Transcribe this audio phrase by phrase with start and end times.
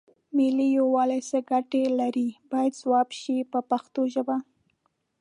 [0.37, 4.37] ملي یووالی څه ګټې لري باید ځواب شي په پښتو ژبه.